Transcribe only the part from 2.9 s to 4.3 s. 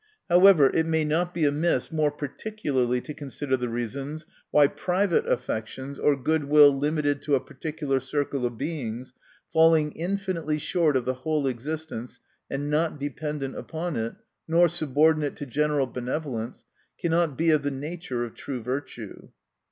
to consider the reasons